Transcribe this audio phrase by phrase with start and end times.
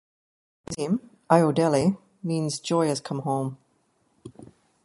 [0.65, 3.59] His name, Ayodele, means "Joy has come home".